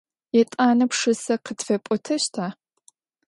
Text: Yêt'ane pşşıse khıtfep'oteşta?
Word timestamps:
Yêt'ane 0.35 0.85
pşşıse 0.89 1.35
khıtfep'oteşta? 1.45 2.45